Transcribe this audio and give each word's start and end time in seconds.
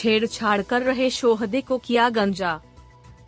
छेड़छाड़ 0.00 0.62
कर 0.62 0.82
रहे 0.82 1.08
शोहदे 1.10 1.60
को 1.60 1.78
किया 1.78 2.08
गंजा। 2.08 2.60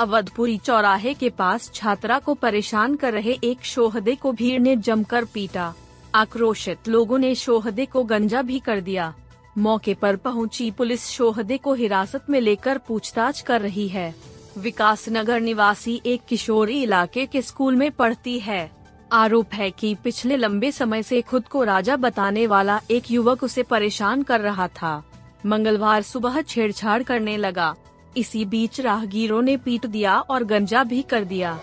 अवधपुरी 0.00 0.56
चौराहे 0.58 1.12
के 1.14 1.28
पास 1.30 1.70
छात्रा 1.74 2.18
को 2.18 2.34
परेशान 2.34 2.94
कर 2.96 3.12
रहे 3.12 3.36
एक 3.44 3.64
शोहदे 3.64 4.14
को 4.14 4.32
भीड़ 4.32 4.60
ने 4.60 4.76
जमकर 4.76 5.24
पीटा। 5.24 5.72
आक्रोशित 6.14 6.88
लोगों 6.88 7.18
ने 7.18 7.34
शोहदे 7.34 7.86
को 7.86 8.04
गंजा 8.04 8.42
भी 8.42 8.58
कर 8.58 8.80
दिया। 8.80 9.12
मौके 9.58 9.94
पर 9.94 10.16
पहुँची 10.16 10.70
पुलिस 10.70 11.06
शोहदे 11.06 11.58
को 11.58 11.74
हिरासत 11.74 12.30
में 12.30 12.40
लेकर 12.40 12.78
पूछताछ 12.78 13.40
कर 13.40 13.60
रही 13.60 13.88
है। 13.88 14.14
विकास 14.58 15.08
नगर 15.08 15.40
निवासी 15.40 16.00
एक 16.06 16.24
किशोरी 16.28 16.82
इलाके 16.82 17.26
के 17.26 17.42
स्कूल 17.42 17.76
में 17.76 17.90
पढ़ती 17.90 18.38
है। 18.38 18.70
आरोप 19.12 19.54
है 19.54 19.70
कि 19.70 19.94
पिछले 19.94 20.36
लंबे 20.36 20.72
समय 20.72 21.02
से 21.02 21.22
खुद 21.22 21.48
को 21.48 21.64
राजा 21.64 21.96
बताने 21.96 22.46
वाला 22.46 22.80
एक 22.90 23.10
युवक 23.10 23.42
उसे 23.42 23.62
परेशान 23.62 24.22
कर 24.22 24.40
रहा 24.40 24.68
था। 24.68 25.02
मंगलवार 25.46 26.02
सुबह 26.02 26.40
छेड़छाड़ 26.42 27.02
करने 27.02 27.36
लगा। 27.36 27.74
इसी 28.16 28.44
बीच 28.44 28.80
राहगीरों 28.80 29.42
ने 29.42 29.56
पीट 29.56 29.86
दिया 29.86 30.18
और 30.20 30.44
गंजा 30.44 30.84
भी 30.84 31.02
कर 31.02 31.24
दिया। 31.24 31.58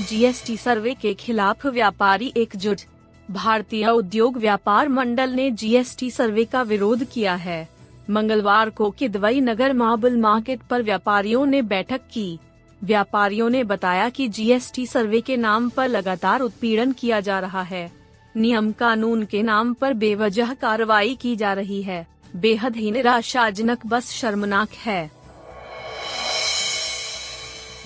जीएसटी 0.00 0.56
सर्वे 0.56 0.94
के 0.94 1.14
खिलाफ 1.14 1.66
व्यापारी 1.66 2.32
एकजुट। 2.36 2.80
भारतीय 3.30 3.88
उद्योग 3.88 4.36
व्यापार 4.36 4.88
मंडल 4.88 5.30
ने 5.30 5.50
जीएसटी 5.50 6.10
सर्वे 6.10 6.44
का 6.44 6.62
विरोध 6.62 7.04
किया 7.04 7.34
है। 7.34 7.68
मंगलवार 8.10 8.70
को 8.70 8.90
किदवई 8.90 9.40
नगर 9.40 9.72
मार्बल 9.72 10.16
मार्केट 10.16 10.60
पर 10.60 10.82
व्यापारियों 10.82 11.46
ने 11.46 11.62
बैठक 11.62 12.00
की। 12.12 12.38
व्यापारियों 12.84 13.50
ने 13.50 13.64
बताया 13.64 14.08
कि 14.08 14.28
जीएसटी 14.28 14.86
सर्वे 14.86 15.20
के 15.20 15.36
नाम 15.36 15.68
पर 15.68 15.88
लगातार 15.88 16.40
उत्पीड़न 16.40 16.92
किया 16.92 17.20
जा 17.20 17.40
रहा 17.40 17.62
है। 17.62 17.97
नियम 18.38 18.72
कानून 18.72 19.24
के 19.24 19.42
नाम 19.42 19.74
पर 19.74 19.94
बेवजह 19.94 20.54
कार्रवाई 20.54 21.14
की 21.14 21.36
जा 21.36 21.52
रही 21.52 21.82
है। 21.82 22.06
बेहद 22.36 22.76
ही 22.76 22.90
निराशाजनक 22.90 23.86
बस 23.86 24.10
शर्मनाक 24.10 24.68
है। 24.70 25.10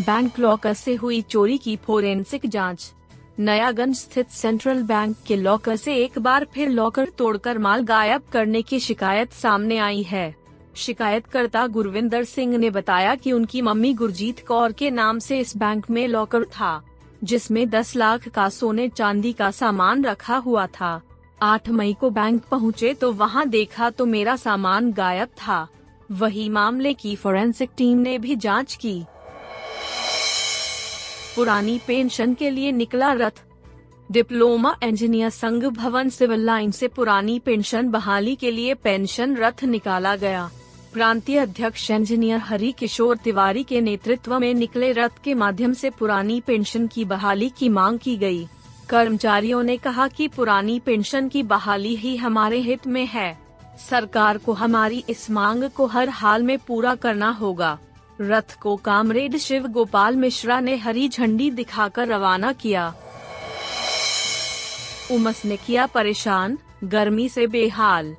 बैंक 0.01 0.39
लॉकर 0.39 0.75
से 0.75 0.95
हुई 0.95 1.21
चोरी 1.23 1.59
की 1.59 1.77
फोरेंसिक 1.77 2.47
जाँच। 2.47 2.93
नयागंज 3.39 3.97
स्थित 3.97 4.29
सेंट्रल 4.29 4.83
बैंक 4.83 5.17
के 5.27 5.37
लॉकर 5.37 5.77
से 5.77 5.95
एक 5.97 6.19
बार 6.19 6.47
फिर 6.55 6.69
लॉकर 6.69 7.09
तोड़कर 7.09 7.59
माल 7.59 7.83
गायब 7.83 8.23
करने 8.33 8.63
की 8.63 8.81
शिकायत 8.81 9.33
सामने 9.33 9.79
आई 9.79 10.03
है। 10.03 10.35
शिकायतकर्ता 10.77 11.67
गुरविंदर 11.67 12.25
सिंह 12.25 12.59
ने 12.59 12.71
बताया 12.71 13.15
कि 13.15 13.33
उनकी 13.33 13.63
मम्मी 13.63 13.95
गुरजीत 13.95 14.47
कौर 14.47 14.73
के 14.73 14.91
नाम 14.91 15.19
से 15.19 15.39
इस 15.39 15.57
बैंक 15.57 15.91
में 15.91 16.09
लॉकर 16.09 16.45
था। 16.45 16.83
जिसमें 17.25 17.69
10 17.71 17.95
लाख 17.97 18.29
का 18.29 18.49
सोने 18.49 18.89
चांदी 18.89 19.33
का 19.33 19.51
सामान 19.51 20.05
रखा 20.05 20.37
हुआ 20.37 20.67
था। 20.67 21.01
8 21.43 21.69
मई 21.69 21.93
को 21.93 22.11
बैंक 22.11 22.43
पहुँचे 22.45 22.93
तो 22.95 23.13
वहाँ 23.13 23.49
देखा 23.49 23.91
तो 23.91 24.07
मेरा 24.07 24.37
सामान 24.37 24.93
गायब 24.93 25.29
था। 25.39 25.67
वही 26.13 26.49
मामले 26.49 26.93
की 26.95 27.15
फोरेंसिक 27.17 27.71
टीम 27.77 27.99
ने 27.99 28.19
भी 28.19 28.37
जाँच 28.37 28.75
की। 28.75 29.03
पुरानी 31.37 31.81
पेंशन 31.87 32.35
के 32.35 32.51
लिए 32.51 32.73
निकला 32.73 33.13
रथ। 33.13 33.43
डिप्लोमा 34.11 34.75
इंजीनियर 34.83 35.31
संघ 35.31 35.65
भवन 35.67 36.09
सिविल 36.09 36.45
लाइन 36.45 36.71
से 36.71 36.89
पुरानी 36.89 37.39
पेंशन 37.39 37.89
बहाली 37.89 38.35
के 38.37 38.51
लिए 38.51 38.75
पेंशन 38.75 39.37
रथ 39.37 39.65
निकाला 39.65 40.17
गया। 40.17 40.51
प्रांतीय 40.93 41.39
अध्यक्ष 41.39 41.91
इंजीनियर 41.91 42.39
हरि 42.39 42.73
किशोर 42.73 43.17
तिवारी 43.17 43.63
के 43.63 43.81
नेतृत्व 43.81 44.39
में 44.39 44.55
निकले 44.55 44.93
रथ 44.93 45.23
के 45.25 45.35
माध्यम 45.35 45.73
से 45.73 45.91
पुरानी 45.91 46.41
पेंशन 46.41 46.87
की 46.87 47.05
बहाली 47.05 47.49
की 47.49 47.69
मांग 47.69 47.99
की 47.99 48.17
गई। 48.17 48.47
कर्मचारियों 48.89 49.63
ने 49.63 49.77
कहा 49.77 50.09
कि 50.09 50.29
पुरानी 50.29 50.79
पेंशन 50.81 51.29
की 51.29 51.43
बहाली 51.43 51.95
ही 51.97 52.17
हमारे 52.17 52.59
हित 52.59 52.87
में 52.87 53.07
है। 53.07 53.39
सरकार 53.91 54.39
को 54.39 54.53
हमारी 54.53 55.05
इस 55.09 55.31
मांग 55.31 55.65
को 55.65 55.87
हर 55.87 56.09
हाल 56.09 56.43
में 56.43 56.59
पूरा 56.59 56.95
करना 56.95 57.31
होगा। 57.31 57.79
रथ 58.21 58.55
को 58.61 58.77
कामरेड 58.77 59.37
शिव 59.37 59.67
गोपाल 59.67 60.17
मिश्रा 60.17 60.61
ने 60.61 60.77
हरी 60.77 61.09
झंडी 61.09 61.51
दिखाकर 61.51 62.09
रवाना 62.09 62.53
किया। 62.53 62.95
उमस 65.13 65.45
ने 65.45 65.57
किया 65.57 65.87
परेशान, 65.87 66.59
गर्मी 66.85 67.29
से 67.29 67.47
बेहाल। 67.47 68.17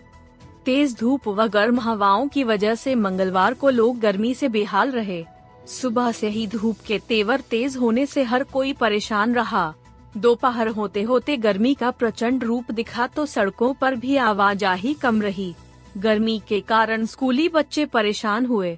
तेज 0.66 0.96
धूप 1.00 1.28
व 1.28 1.48
गर्म 1.48 1.80
हवाओं 1.80 2.28
की 2.28 2.44
वजह 2.44 2.76
से 2.76 2.94
मंगलवार 2.96 3.54
को 3.54 3.70
लोग 3.70 4.00
गर्मी 4.00 4.34
से 4.34 4.50
बेहाल 4.50 4.92
रहे। 4.92 5.24
सुबह 5.68 6.12
से 6.12 6.30
ही 6.30 6.46
धूप 6.48 6.78
के 6.88 7.00
तेवर 7.00 7.42
तेज 7.42 7.76
होने 7.78 8.06
से 8.06 8.24
हर 8.24 8.44
कोई 8.44 8.74
परेशान 8.74 9.34
रहा। 9.36 9.74
दोपहर 10.18 10.68
होते 10.68 11.02
होते 11.02 11.38
गर्मी 11.38 11.74
का 11.74 11.92
प्रचंड 11.92 12.44
रूप 12.44 12.72
दिखा 12.72 13.08
तो 13.08 13.26
सड़कों 13.26 13.74
पर 13.74 13.96
भी 13.96 14.16
आवाजाही 14.18 14.94
कम 14.94 15.22
रही। 15.22 15.54
गर्मी 15.98 16.42
के 16.48 16.60
कारण 16.62 17.06
स्कूली 17.06 17.50
बच्चे 17.50 17.86
परेशान 17.86 18.46
हुए। 18.46 18.78